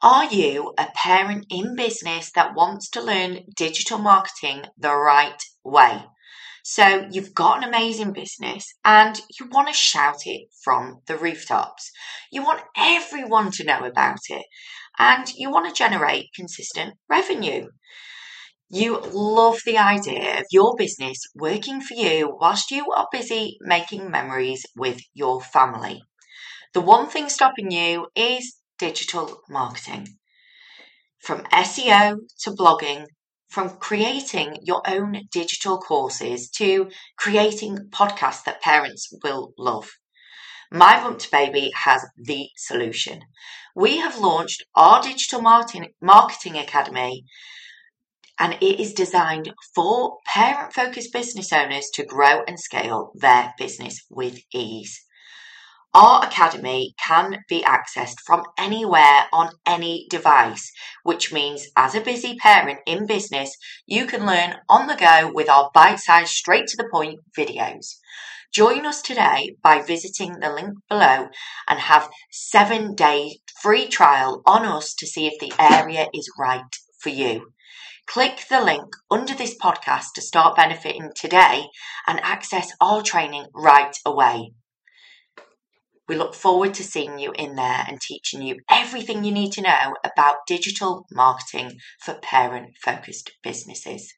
[0.00, 6.04] Are you a parent in business that wants to learn digital marketing the right way?
[6.62, 11.90] So you've got an amazing business and you want to shout it from the rooftops.
[12.30, 14.46] You want everyone to know about it
[15.00, 17.66] and you want to generate consistent revenue.
[18.70, 24.12] You love the idea of your business working for you whilst you are busy making
[24.12, 26.04] memories with your family.
[26.72, 30.18] The one thing stopping you is digital marketing.
[31.20, 33.06] From SEO to blogging,
[33.48, 39.90] from creating your own digital courses to creating podcasts that parents will love.
[40.70, 43.22] My Bump to Baby has the solution.
[43.74, 47.24] We have launched our digital marketing, marketing academy
[48.38, 54.04] and it is designed for parent focused business owners to grow and scale their business
[54.10, 55.04] with ease.
[56.00, 60.70] Our Academy can be accessed from anywhere on any device,
[61.02, 65.48] which means as a busy parent in business, you can learn on the go with
[65.48, 67.96] our bite sized, straight to the point videos.
[68.52, 71.30] Join us today by visiting the link below
[71.66, 76.76] and have seven day free trial on us to see if the area is right
[77.00, 77.54] for you.
[78.06, 81.64] Click the link under this podcast to start benefiting today
[82.06, 84.52] and access our training right away.
[86.08, 89.62] We look forward to seeing you in there and teaching you everything you need to
[89.62, 94.14] know about digital marketing for parent focused businesses.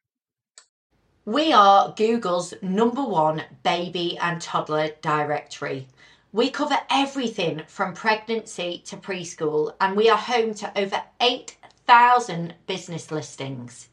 [1.25, 5.89] We are Google's number one baby and toddler directory.
[6.33, 13.11] We cover everything from pregnancy to preschool, and we are home to over 8,000 business
[13.11, 13.89] listings.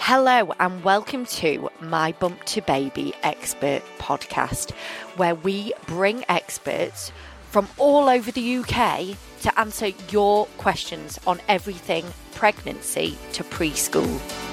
[0.00, 4.70] Hello, and welcome to My Bump to Baby Expert podcast,
[5.16, 7.12] where we bring experts
[7.50, 14.47] from all over the UK to answer your questions on everything pregnancy to preschool.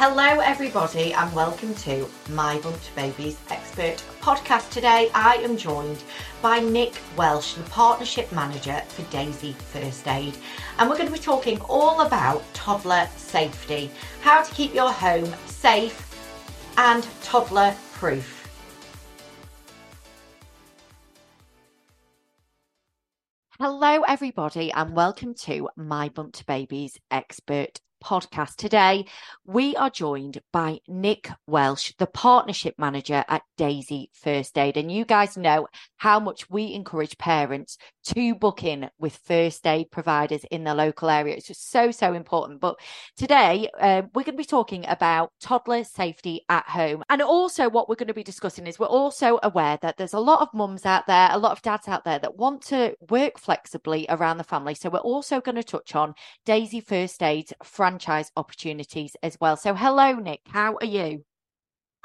[0.00, 4.70] Hello, everybody, and welcome to My to Babies Expert podcast.
[4.70, 6.04] Today, I am joined
[6.40, 10.38] by Nic Welsh, the Partnership Manager for Daisy First Aid,
[10.78, 15.34] and we're going to be talking all about toddler safety, how to keep your home
[15.46, 16.16] safe
[16.76, 18.48] and toddler proof.
[23.58, 28.56] Hello, everybody, and welcome to My Bump Babies Expert podcast.
[28.56, 29.06] Today,
[29.44, 34.76] we are joined by Nic Welsh, the partnership manager at Daisy First Aid.
[34.76, 39.90] And you guys know how much we encourage parents to book in with first aid
[39.90, 41.34] providers in the local area.
[41.36, 42.60] It's just so, so important.
[42.60, 42.78] But
[43.16, 47.02] today, uh, we're going to be talking about toddler safety at home.
[47.10, 50.20] And also, what we're going to be discussing is we're also aware that there's a
[50.20, 53.38] lot of mums out there, a lot of dads out there that want to work
[53.38, 54.74] flexibly around the family.
[54.74, 56.14] So, we're also going to touch on
[56.46, 57.52] Daisy First Aid's
[57.88, 59.56] franchise opportunities as well.
[59.56, 60.40] So, hello, Nic.
[60.46, 61.24] How are you?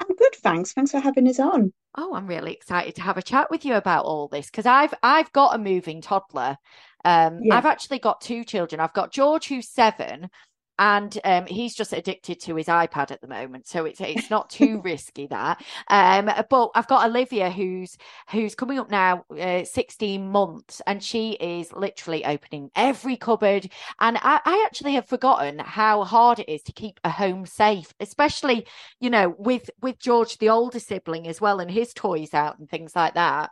[0.00, 0.72] I'm good, thanks.
[0.72, 1.72] Thanks for having us on.
[1.96, 4.94] Oh, I'm really excited to have a chat with you about all this because I've
[5.02, 6.56] I've got a moving toddler.
[7.04, 7.56] Um, yeah.
[7.56, 8.80] I've actually got two children.
[8.80, 10.30] I've got George who's seven,
[10.78, 14.50] and um, he's just addicted to his iPad at the moment, so it's it's not
[14.50, 15.62] too risky that.
[15.88, 17.96] Um, but I've got Olivia who's
[18.30, 23.70] who's coming up now, uh, sixteen months, and she is literally opening every cupboard.
[24.00, 27.92] And I, I actually have forgotten how hard it is to keep a home safe,
[28.00, 28.66] especially
[29.00, 32.68] you know with with George, the older sibling, as well, and his toys out and
[32.68, 33.50] things like that.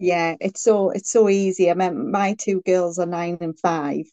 [0.00, 1.70] Yeah, it's so it's so easy.
[1.70, 4.06] I mean, my two girls are nine and five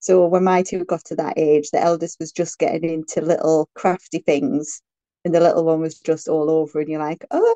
[0.00, 3.68] so when my two got to that age, the eldest was just getting into little
[3.74, 4.82] crafty things,
[5.24, 6.80] and the little one was just all over.
[6.80, 7.54] And you're like, oh,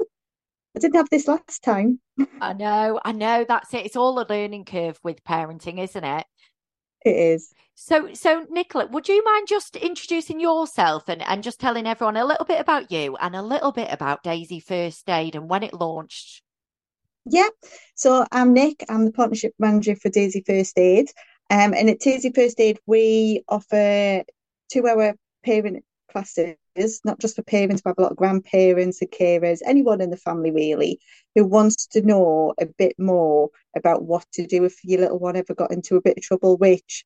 [0.76, 2.00] I didn't have this last time.
[2.40, 3.44] I know, I know.
[3.48, 3.86] That's it.
[3.86, 6.26] It's all a learning curve with parenting, isn't it?
[7.04, 7.52] It is.
[7.74, 12.24] So, so Nicola, would you mind just introducing yourself and, and just telling everyone a
[12.24, 15.74] little bit about you and a little bit about Daisy First Aid and when it
[15.74, 16.42] launched?
[17.26, 17.48] Yeah,
[17.94, 18.84] so I'm Nic.
[18.88, 21.08] I'm the partnership manager for Daisy First Aid.
[21.50, 24.24] Um, and at Daisy First Aid, we offer
[24.72, 25.14] two-hour
[25.44, 30.10] parent classes, not just for parents, but a lot of grandparents and carers, anyone in
[30.10, 31.00] the family really,
[31.34, 35.36] who wants to know a bit more about what to do if your little one
[35.36, 37.04] ever got into a bit of trouble, which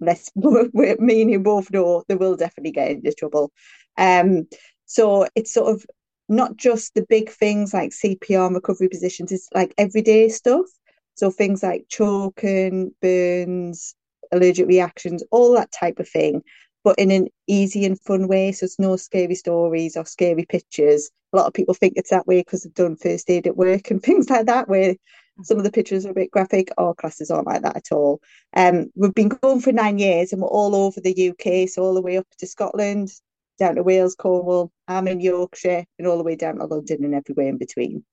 [0.00, 3.52] let's me and you both know they will definitely get into trouble.
[3.98, 4.48] Um,
[4.86, 5.86] so it's sort of
[6.28, 10.66] not just the big things like CPR and recovery positions, it's like everyday stuff.
[11.14, 13.94] So things like choking, burns,
[14.32, 16.42] allergic reactions, all that type of thing,
[16.84, 18.52] but in an easy and fun way.
[18.52, 21.10] So it's no scary stories or scary pictures.
[21.32, 23.90] A lot of people think it's that way because they've done first aid at work
[23.90, 24.94] and things like that, where
[25.42, 26.70] some of the pictures are a bit graphic.
[26.78, 28.20] Our classes aren't like that at all.
[28.56, 31.94] Um, we've been going for nine years and we're all over the UK, so all
[31.94, 33.10] the way up to Scotland,
[33.58, 34.72] down to Wales, Cornwall.
[34.88, 38.04] I'm in Yorkshire, and all the way down to London and everywhere in between.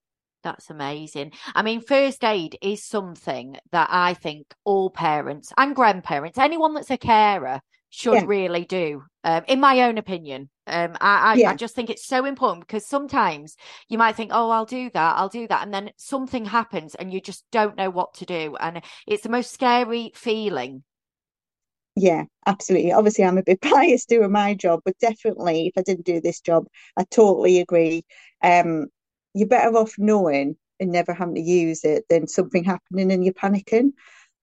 [0.44, 1.34] That's amazing.
[1.56, 6.92] I mean, first aid is something that I think all parents and grandparents, anyone that's
[6.92, 8.24] a carer, should yeah.
[8.26, 9.04] really do.
[9.24, 11.52] Um, in my own opinion, um, I, I, yeah.
[11.52, 13.56] I, just think it's so important because sometimes
[13.90, 15.64] you might think, oh, I'll do that, I'll do that.
[15.64, 18.56] And then something happens and you just don't know what to do.
[18.60, 20.84] And it's the most scary feeling.
[21.96, 22.92] Yeah, absolutely.
[22.92, 26.40] Obviously, I'm a bit biased doing my job, but definitely if I didn't do this
[26.40, 28.06] job, I totally agree.
[28.44, 28.88] Um,
[29.38, 33.34] you're better off knowing and never having to use it than something happening and you're
[33.34, 33.92] panicking.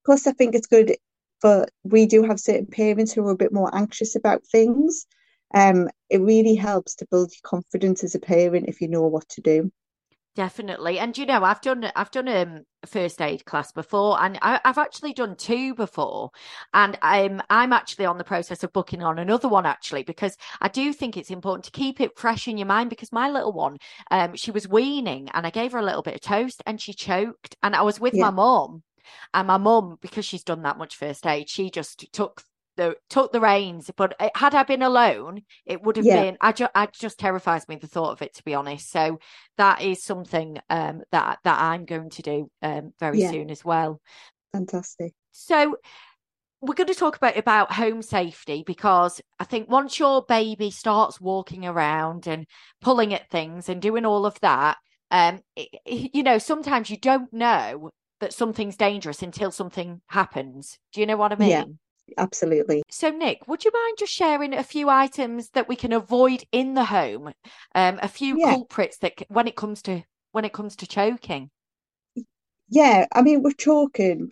[0.05, 0.97] Plus, I think it's good
[1.41, 5.07] for we do have certain parents who are a bit more anxious about things
[5.55, 9.29] um, it really helps to build your confidence as a parent if you know what
[9.31, 9.71] to do.
[10.35, 14.37] Definitely, and you know, I've done I've done a um, first aid class before, and
[14.43, 16.31] I, have actually done two before,
[16.73, 20.67] and I'm I'm actually on the process of booking on another one actually because I
[20.67, 23.77] do think it's important to keep it fresh in your mind because my little one,
[24.11, 26.95] um, she was weaning, and I gave her a little bit of toast, and she
[26.95, 28.25] choked, and I was with yeah.
[28.25, 28.83] my mom,
[29.35, 32.43] and my mum because she's done that much first aid, she just took
[32.77, 33.91] the took the reins.
[33.97, 36.23] But had I been alone, it would have yeah.
[36.23, 36.37] been.
[36.41, 38.91] I just, I just terrifies me the thought of it, to be honest.
[38.91, 39.19] So
[39.59, 43.31] that is something um, that that I'm going to do um, very yeah.
[43.31, 44.01] soon as well.
[44.53, 45.13] Fantastic.
[45.33, 45.77] So
[46.61, 51.21] we're going to talk about about home safety because I think once your baby starts
[51.21, 52.47] walking around and
[52.81, 54.79] pulling at things and doing all of that,
[55.11, 60.79] um, it, you know, sometimes you don't know that something's dangerous until something happens.
[60.93, 61.51] Do you know what I mean?
[61.51, 61.65] Yeah
[62.17, 62.83] absolutely.
[62.91, 66.75] So, Nic, would you mind just sharing a few items that we can avoid in
[66.75, 67.33] the home?
[67.75, 68.55] Um, a few yeah.
[68.55, 71.51] culprits that when it comes to when it comes to choking.
[72.69, 74.31] Yeah, I mean, we're talking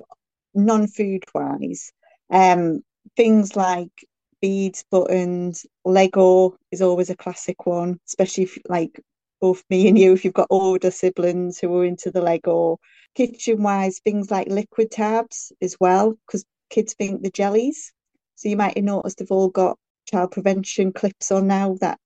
[0.55, 1.93] non-food wise.
[2.31, 2.83] Um,
[3.17, 4.07] things like
[4.41, 9.01] beads, buttons, Lego is always a classic one, especially if like
[9.41, 12.79] both me and you, if you've got older siblings who are into the Lego.
[13.15, 17.93] Kitchen wise, things like liquid tabs as well, because kids think the jellies.
[18.35, 21.99] So you might have noticed they've all got child prevention clips on now that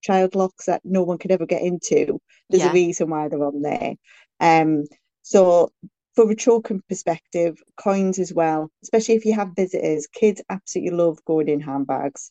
[0.00, 2.20] child locks that no one could ever get into.
[2.48, 2.70] There's yeah.
[2.70, 3.94] a reason why they're on there.
[4.40, 4.84] Um,
[5.22, 5.70] so
[6.14, 11.24] from a choking perspective, coins as well, especially if you have visitors, kids absolutely love
[11.24, 12.30] going in handbags.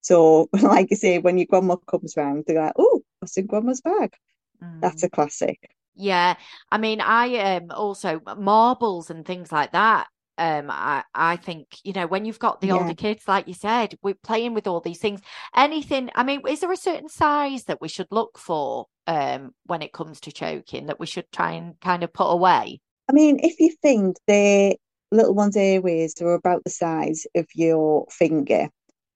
[0.00, 3.80] So, like I say, when your grandma comes round, they're like, "Oh, what's in grandma's
[3.80, 4.14] bag?"
[4.62, 4.80] Mm.
[4.80, 5.58] That's a classic.
[5.96, 6.36] Yeah,
[6.70, 10.06] I mean, I um also marbles and things like that
[10.38, 12.74] um i i think you know when you've got the yeah.
[12.74, 15.20] older kids like you said we're playing with all these things.
[15.54, 19.82] Anything i mean is there a certain size that we should look for um when
[19.82, 22.80] it comes to choking that we should try and kind of put away?
[23.08, 24.76] I mean if you think the
[25.10, 28.68] little one's airways are about the size of your finger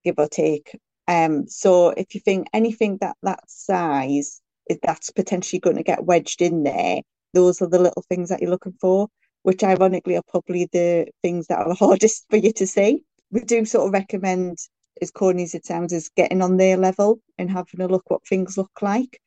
[0.05, 5.61] give or take um so if you think anything that that size is that's potentially
[5.61, 7.01] going to get wedged in there
[7.35, 9.09] those are the little things that you're looking for
[9.43, 13.05] which ironically are probably the things that are hardest for you to see.
[13.31, 14.59] We do sort of recommend,
[15.01, 18.27] as corny as it sounds, is getting on their level and having a look what
[18.27, 19.21] things look like.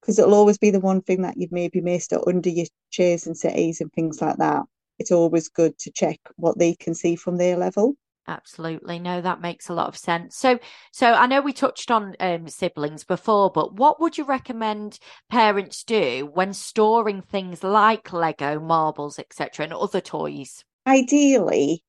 [0.00, 3.26] Because it'll always be the one thing that you've maybe missed or under your chairs
[3.26, 4.64] and settees and things like that.
[4.98, 7.96] It's always good to check what they can see from their level.
[8.26, 8.98] Absolutely.
[8.98, 10.36] No, that makes a lot of sense.
[10.36, 10.58] So,
[10.92, 14.98] so I know we touched on um, siblings before, but what would you recommend
[15.30, 20.64] parents do when storing things like Lego, marbles, etc., and other toys?
[20.86, 21.84] Ideally,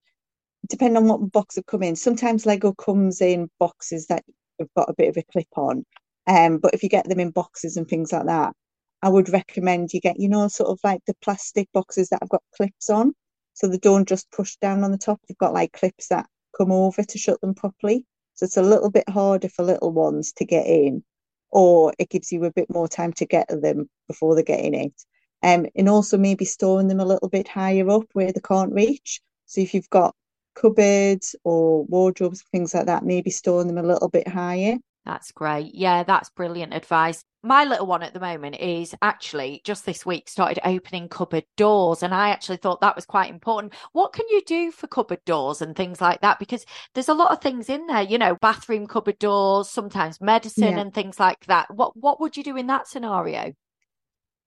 [0.68, 4.25] depending on what box have come in, sometimes Lego comes in boxes that
[4.60, 5.86] have got a bit of a clip on.
[6.27, 8.54] Um, but if you get them in boxes and things like that,
[9.01, 12.30] I would recommend you get, you know, sort of like the plastic boxes that have
[12.30, 13.13] got clips on
[13.56, 15.20] so they don't just push down on the top.
[15.28, 18.06] They've got like clips that come over to shut them properly.
[18.36, 21.04] So it's a little bit harder for little ones to get in,
[21.50, 24.60] or it gives you a bit more time to get to them before they get
[24.60, 24.94] in it.
[25.42, 29.22] Um, and also maybe storing them a little bit higher up where they can't reach.
[29.46, 30.14] So if you've got
[30.56, 34.78] cupboards or wardrobes, things like that, maybe storing them a little bit higher.
[35.06, 35.76] That's great.
[35.76, 37.24] Yeah, that's brilliant advice.
[37.44, 42.02] My little one at the moment is actually just this week started opening cupboard doors,
[42.02, 43.74] and I actually thought that was quite important.
[43.94, 46.40] What can you do for cupboard doors and things like that?
[46.40, 50.78] Because there's a lot of things in there, you know, bathroom cupboard doors, sometimes medicine
[50.78, 50.80] Yeah.
[50.80, 51.72] and things like that.
[51.74, 53.54] What what would you do in that scenario?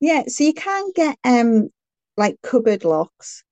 [0.01, 1.71] Yeah, so you can get um
[2.17, 3.45] like cupboard locks,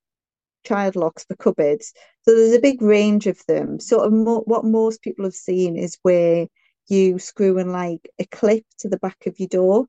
[0.67, 1.93] child locks for cupboards.
[2.23, 3.81] So there's a big range of them.
[3.81, 4.13] Sort of
[4.47, 6.49] what most people have seen is where
[6.89, 9.87] you screw in like a clip to the back of your door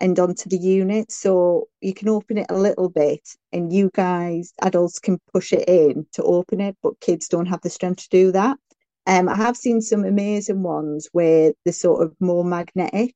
[0.00, 1.12] and onto the unit.
[1.12, 5.68] So you can open it a little bit and you guys, adults, can push it
[5.68, 8.58] in to open it, but kids don't have the strength to do that.
[9.06, 13.14] Um, I have seen some amazing ones where they're sort of more magnetic.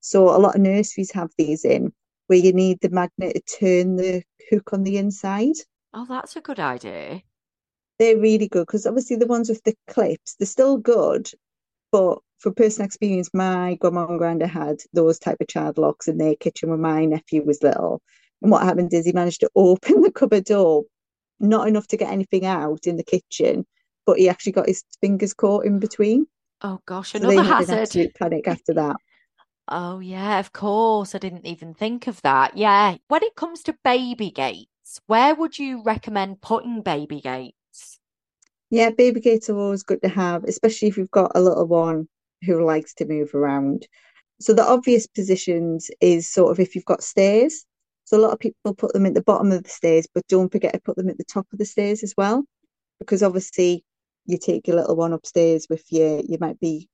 [0.00, 1.92] So a lot of nurseries have these in
[2.26, 5.54] where you need the magnet to turn the hook on the inside.
[5.94, 7.22] Oh, that's a good idea.
[7.98, 11.30] They're really good because obviously the ones with the clips, they're still good,
[11.92, 16.18] but from personal experience, my grandma and granda had those type of child locks in
[16.18, 18.02] their kitchen when my nephew was little.
[18.42, 20.84] And what happened is he managed to open the cupboard door,
[21.40, 23.66] not enough to get anything out in the kitchen,
[24.06, 26.26] but he actually got his fingers caught in between.
[26.60, 27.78] Oh gosh, So another an hazard.
[27.80, 28.96] absolute panic after that.
[29.68, 31.14] Oh, yeah, of course.
[31.14, 32.56] I didn't even think of that.
[32.56, 32.96] Yeah.
[33.08, 38.00] When it comes to baby gates, where would you recommend putting baby gates?
[38.70, 42.08] Yeah, baby gates are always good to have, especially if you've got a little one
[42.42, 43.86] who likes to move around.
[44.40, 47.64] So the obvious positions is sort of if you've got stairs.
[48.04, 50.52] So a lot of people put them at the bottom of the stairs, but don't
[50.52, 52.44] forget to put them at the top of the stairs as well,
[53.00, 53.84] because obviously
[54.26, 56.88] you take your little one upstairs with you, you might be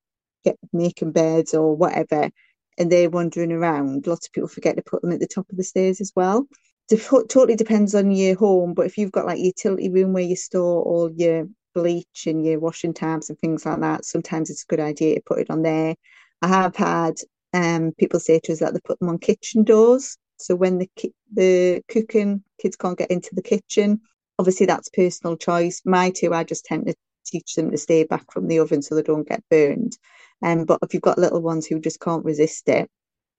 [0.44, 2.30] get making beds or whatever,
[2.78, 4.06] and they're wandering around.
[4.06, 6.46] Lots of people forget to put them at the top of the stairs as well.
[6.88, 10.36] Def- totally depends on your home, but if you've got like utility room where you
[10.36, 14.66] store all your bleach and your washing tabs and things like that, sometimes it's a
[14.66, 15.94] good idea to put it on there.
[16.42, 17.14] I have had
[17.54, 20.16] um people say to us that they put them on kitchen doors.
[20.36, 24.00] So when the ki the cooking kids can't get into the kitchen,
[24.38, 25.82] obviously that's personal choice.
[25.84, 28.94] My two, I just tend to teach them to stay back from the oven so
[28.94, 29.96] they don't get burned.
[30.42, 32.90] Um, but if you've got little ones who just can't resist it,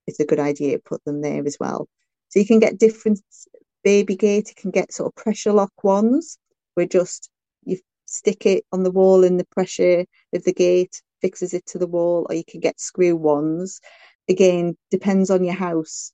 [0.08, 1.88] it's a good idea to put them there as well.
[2.30, 3.20] So you can get different
[3.84, 6.38] baby gate, you can get sort of pressure lock ones
[6.74, 7.30] where just
[7.66, 7.78] you
[8.14, 11.88] stick it on the wall and the pressure of the gate fixes it to the
[11.88, 13.80] wall, or you can get screw ones.
[14.30, 16.12] Again, depends on your house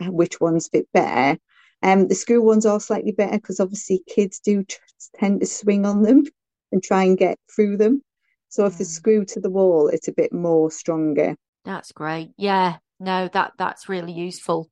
[0.00, 1.38] uh, which ones fit better.
[1.82, 4.76] Um, the screw ones are slightly better because obviously kids do t-
[5.18, 6.24] tend to swing on them
[6.72, 8.02] and try and get through them.
[8.48, 8.88] So if the Mm.
[8.88, 11.36] screw to the wall, it's a bit more stronger.
[11.64, 12.32] That's great.
[12.36, 12.76] Yeah.
[13.00, 14.70] No, that that's really useful.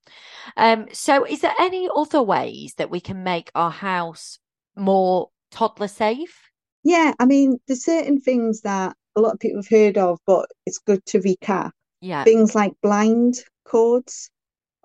[0.56, 4.38] Um, so is there any other ways that we can make our house
[4.76, 6.49] more toddler safe?
[6.82, 10.48] Yeah, I mean, there's certain things that a lot of people have heard of, but
[10.66, 11.72] it's good to recap.
[12.00, 12.24] Yeah.
[12.24, 14.30] Things like blind cords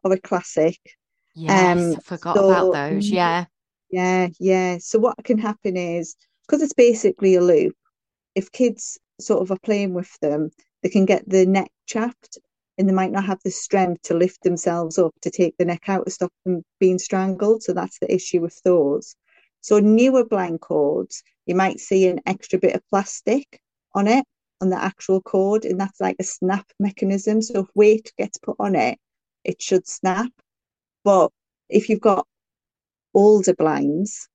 [0.03, 0.79] are a classic.
[1.35, 3.09] Yes, Um, I forgot about those.
[3.09, 3.45] Yeah.
[3.89, 4.77] yeah, yeah.
[4.79, 7.75] So what can happen is because it's basically a loop,
[8.35, 10.51] if kids sort of are playing with them,
[10.83, 12.37] they can get the neck chapped
[12.77, 15.87] and they might not have the strength to lift themselves up to take the neck
[15.87, 17.63] out to stop them being strangled.
[17.63, 19.15] So that's the issue with those.
[19.65, 23.59] So newer blind cords, you might see an extra bit of plastic
[23.95, 24.23] on it,
[24.61, 27.41] on the actual cord, and that's like a snap mechanism.
[27.41, 28.99] So if weight gets put on it,
[29.43, 30.29] it should snap.
[31.03, 31.31] But
[31.67, 32.27] if you've got
[33.15, 34.29] older blinds,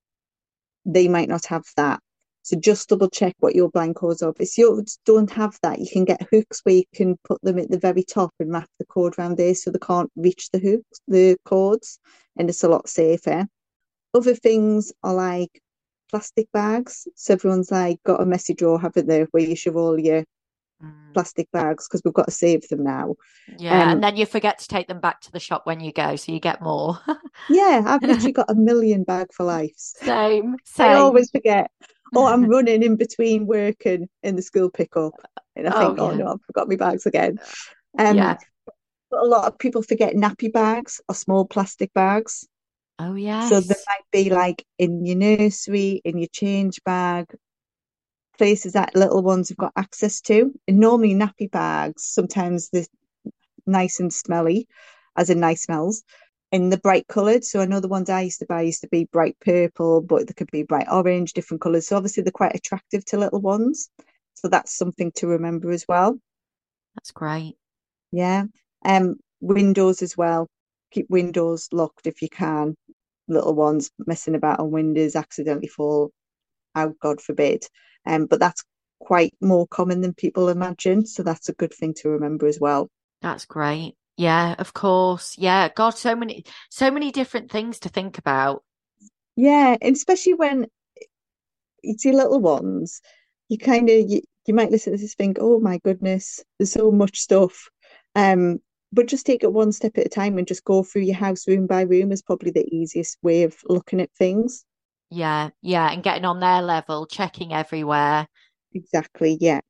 [0.84, 2.00] they might not have that.
[2.42, 4.34] So just double check what your blind cords are.
[4.40, 7.70] If you don't have that, you can get hooks where you can put them at
[7.70, 11.00] the very top and wrap the cord around there so they can't reach the hooks,
[11.06, 12.00] the cords,
[12.36, 13.46] and it's a lot safer.
[14.14, 15.60] Other things are like
[16.10, 17.06] plastic bags.
[17.16, 20.24] So everyone's like got a messy drawer, haven't they, where you shove all your
[20.82, 21.14] Mm.
[21.14, 23.16] plastic bags because we've got to save them now.
[23.46, 23.90] Yeah.
[23.90, 26.16] And Um, then you forget to take them back to the shop when you go,
[26.16, 27.00] so you get more.
[27.48, 29.94] yeah, I've literally got a million bag for lives.
[29.94, 30.94] Same, I same.
[30.94, 31.70] always forget.
[32.14, 35.14] Or I'm running in between work and in the school pickup,
[35.56, 36.14] and I Oh, think, oh yeah.
[36.14, 37.38] no, I've forgot my bags again.
[37.98, 38.38] Um, Yeah.
[39.10, 42.48] but a lot of people forget nappy bags or small plastic bags.
[43.00, 43.48] Oh, yeah.
[43.48, 47.26] So there might be like in your nursery, in your change bag,
[48.38, 50.52] places that little ones have got access to.
[50.68, 52.86] And normally nappy bags, sometimes they're
[53.66, 54.68] nice and smelly,
[55.16, 56.02] as in nice smells.
[56.52, 57.44] in the bright coloured.
[57.44, 60.26] So I know the ones I used to buy used to be bright purple, but
[60.26, 61.86] they could be bright orange, different colours.
[61.88, 63.88] So obviously they're quite attractive to little ones.
[64.34, 66.18] So that's something to remember as well.
[66.94, 67.56] That's great.
[68.12, 68.44] Yeah.
[68.84, 70.48] Um, windows as well.
[70.90, 72.74] Keep windows locked if you can.
[73.30, 76.10] Little ones messing about on windows accidentally fall
[76.74, 77.64] out, God forbid.
[78.04, 78.64] Um, but that's
[78.98, 81.06] quite more common than people imagine.
[81.06, 82.90] So that's a good thing to remember as well.
[83.22, 83.94] That's great.
[84.16, 85.36] Yeah, of course.
[85.38, 88.62] Yeah, God, so many, so many different things to think about.
[89.36, 90.66] Yeah, and especially when
[91.82, 93.00] you see little ones,
[93.48, 96.90] you kind of you, you might listen to this think, oh my goodness, there's so
[96.90, 97.68] much stuff.
[98.14, 98.58] Um,
[98.92, 101.46] but just take it one step at a time and just go through your house
[101.46, 104.64] room by room is probably the easiest way of looking at things.
[105.10, 108.28] Yeah, yeah, and getting on their level, checking everywhere.
[108.72, 109.60] Exactly, yeah.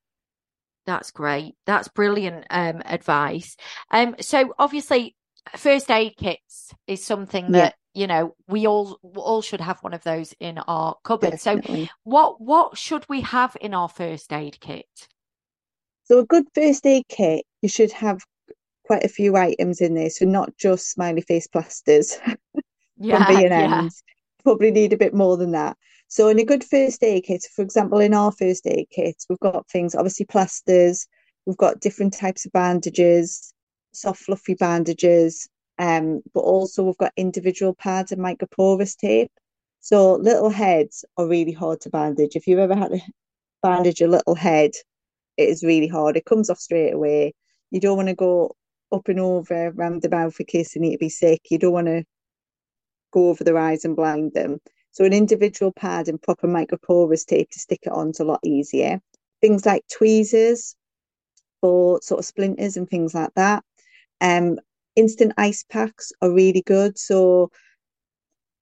[0.86, 1.54] That's great.
[1.66, 3.56] That's brilliant um, advice.
[3.90, 5.16] Um, so obviously,
[5.56, 8.00] first aid kits is something that yeah.
[8.00, 11.32] you know we all all should have one of those in our cupboard.
[11.32, 11.86] Definitely.
[11.86, 14.86] So, what what should we have in our first aid kit?
[16.04, 18.20] So, a good first aid kit, you should have
[18.90, 20.10] quite a few items in there.
[20.10, 22.18] So, not just smiley face plasters
[22.98, 24.02] yeah, from B and M's.
[24.04, 24.14] Yeah.
[24.42, 25.76] Probably need a bit more than that.
[26.08, 29.38] So in a good first aid kit, for example, in our first aid kit, we've
[29.38, 31.06] got things, obviously plasters,
[31.46, 33.54] we've got different types of bandages,
[33.92, 39.30] soft fluffy bandages, um, but also we've got individual pads and microporous tape.
[39.78, 42.34] So little heads are really hard to bandage.
[42.34, 43.00] If you've ever had to
[43.62, 44.72] bandage a little head,
[45.36, 46.16] it is really hard.
[46.16, 47.34] It comes off straight away.
[47.70, 48.56] You don't want to go
[48.92, 51.42] up and over around the mouth in case they need to be sick.
[51.50, 52.04] You don't want to
[53.12, 54.60] go over their eyes and blind them.
[54.92, 58.40] So an individual pad and proper microporous tape to stick it on is a lot
[58.44, 59.00] easier.
[59.40, 60.74] Things like tweezers
[61.60, 63.62] for sort of splinters and things like that.
[64.20, 64.58] Um,
[64.96, 66.98] instant ice packs are really good.
[66.98, 67.50] So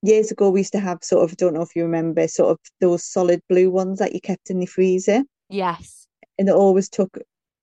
[0.02, 2.50] years ago we used to have sort of, I don't know if you remember, sort
[2.50, 5.25] of those solid blue ones that you kept in the freezer.
[5.49, 6.06] Yes.
[6.38, 7.18] And it always took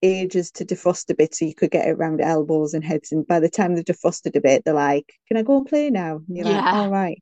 [0.05, 3.11] ages to defrost a bit so you could get it around elbows and heads.
[3.11, 5.89] And by the time they've defrosted a bit, they're like, Can I go and play
[5.89, 6.21] now?
[6.27, 6.61] And you're yeah.
[6.61, 7.21] like, All right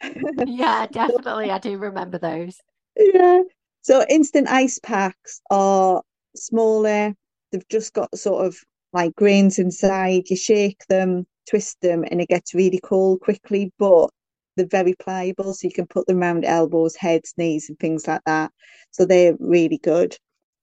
[0.46, 1.50] yeah, definitely.
[1.50, 2.58] I do remember those.
[2.96, 3.42] Yeah.
[3.82, 6.02] So instant ice packs are
[6.36, 7.14] smaller.
[7.52, 8.56] They've just got sort of
[8.92, 10.30] like grains inside.
[10.30, 14.08] You shake them, twist them, and it gets really cold quickly, but
[14.56, 15.52] they're very pliable.
[15.52, 18.52] So you can put them around elbows, heads, knees, and things like that.
[18.90, 20.16] So they're really good.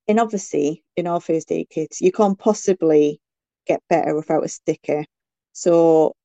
[0.08, 3.20] And obviously, in our first aid kits, you can't possibly
[3.68, 5.06] get better without a sticker.
[5.54, 6.16] So,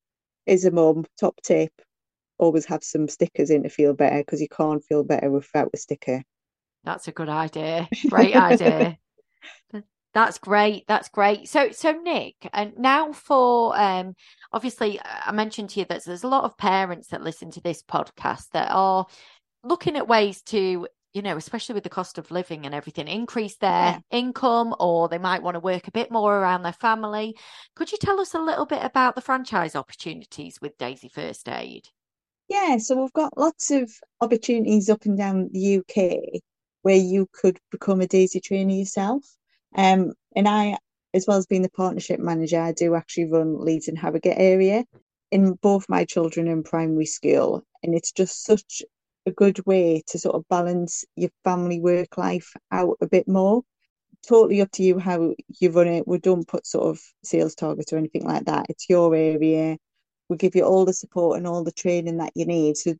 [0.46, 1.72] as a mum, top tip
[2.38, 5.76] always have some stickers in to feel better because you can't feel better without a
[5.76, 6.22] sticker.
[6.84, 7.88] That's a good idea.
[8.08, 8.98] Great idea.
[10.14, 10.84] That's great.
[10.88, 11.46] That's great.
[11.46, 14.14] So, so Nic, and now for um,
[14.50, 17.82] obviously, I mentioned to you that there's a lot of parents that listen to this
[17.82, 19.06] podcast that are
[19.62, 23.56] looking at ways to, you know, especially with the cost of living and everything, increase
[23.56, 23.98] their yeah.
[24.10, 27.34] income, or they might want to work a bit more around their family.
[27.74, 31.88] Could you tell us a little bit about the franchise opportunities with Daisy First Aid?
[32.50, 36.42] Yeah, so we've got lots of opportunities up and down the UK
[36.82, 39.24] where you could become a Daisy trainer yourself.
[39.74, 40.76] Um, and I,
[41.14, 44.84] as well as being the partnership manager, I do actually run Leeds and Harrogate area
[45.30, 47.64] in both my children in primary school.
[47.82, 48.82] And it's just such
[49.26, 53.62] a good way to sort of balance your family work life out a bit more.
[54.26, 56.08] Totally up to you how you run it.
[56.08, 58.66] We don't put sort of sales targets or anything like that.
[58.68, 59.76] It's your area
[60.28, 62.76] we give you all the support and all the training that you need.
[62.76, 62.94] So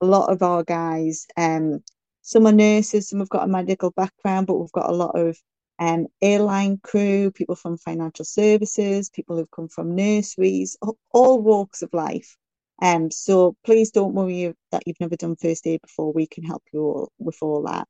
[0.00, 1.82] a lot of our guys, um,
[2.22, 5.38] some are nurses, some have got a medical background, but we've got a lot of
[5.78, 10.76] um, airline crew, people from financial services, people who've come from nurseries,
[11.12, 12.36] all walks of life.
[12.82, 16.12] Um, so please don't worry that you've never done first aid before.
[16.12, 17.86] We can help you all with all that.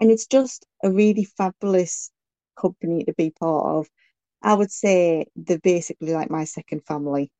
[0.00, 2.10] And it's just a really fabulous
[2.60, 3.88] company to be part of.
[4.42, 7.30] I would say they're basically like my second family.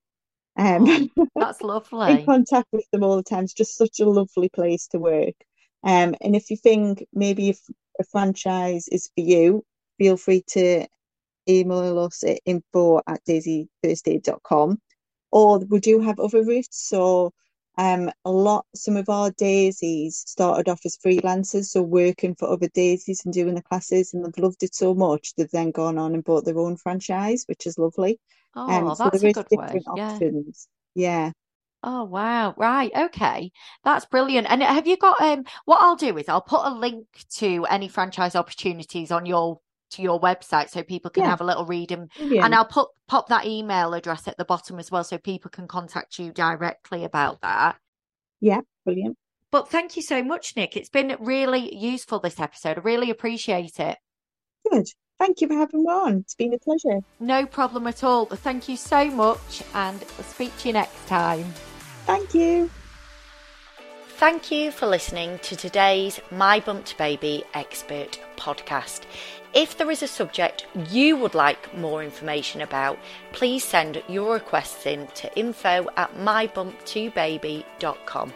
[0.56, 2.20] Um, oh, that's lovely.
[2.20, 3.44] in contact with them all the time.
[3.44, 5.34] It's just such a lovely place to work.
[5.82, 7.60] Um, and if you think maybe if
[8.00, 9.62] a franchise is for you,
[9.98, 10.86] feel free to
[11.46, 14.80] email us at info at daisyfirstaid.com.
[15.34, 16.88] Or we do have other routes.
[16.88, 17.32] So
[17.76, 22.68] um, a lot, some of our daisies started off as freelancers, so working for other
[22.68, 26.14] daisies and doing the classes, and they've loved it so much they've then gone on
[26.14, 28.20] and bought their own franchise, which is lovely.
[28.54, 29.88] Oh, um, so that's there a good different way.
[29.88, 30.68] options.
[30.94, 31.26] Yeah.
[31.26, 31.32] yeah.
[31.82, 32.54] Oh wow.
[32.56, 32.90] Right.
[32.96, 33.52] Okay.
[33.84, 34.46] That's brilliant.
[34.50, 37.88] And have you got um what I'll do is I'll put a link to any
[37.88, 41.30] franchise opportunities on your to your website so people can Yeah.
[41.30, 42.44] have a little read and, Brilliant.
[42.44, 45.68] and I'll put pop that email address at the bottom as well so people can
[45.68, 47.76] contact you directly about that.
[48.40, 49.16] Yeah, brilliant.
[49.50, 50.76] But thank you so much, Nic.
[50.76, 52.78] It's been really useful this episode.
[52.78, 53.98] I really appreciate it.
[54.70, 54.86] Good.
[55.18, 56.16] Thank you for having me on.
[56.18, 57.00] It's been a pleasure.
[57.20, 58.26] No problem at all.
[58.26, 61.44] Thank you so much, and I'll speak to you next time.
[62.06, 62.68] Thank you.
[64.16, 69.00] Thank you for listening to today's My Bumped Baby Expert podcast.
[69.54, 72.96] If there is a subject you would like more information about,
[73.32, 78.32] please send your requests in to info at mybumptobaby.com.